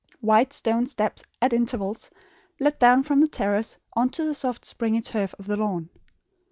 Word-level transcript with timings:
Wide 0.19 0.51
stone 0.51 0.87
steps, 0.87 1.23
at 1.43 1.53
intervals, 1.53 2.09
led 2.59 2.79
down 2.79 3.03
from 3.03 3.19
the 3.21 3.27
terrace 3.27 3.77
on 3.93 4.09
to 4.09 4.23
the 4.25 4.33
soft 4.33 4.65
springy 4.65 4.99
turf 5.01 5.35
of 5.37 5.45
the 5.45 5.57
lawn. 5.57 5.91